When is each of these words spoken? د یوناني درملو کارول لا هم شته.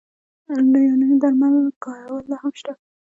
د 0.71 0.73
یوناني 0.87 1.15
درملو 1.23 1.61
کارول 1.83 2.23
لا 2.31 2.37
هم 2.43 2.53
شته. 2.59 2.73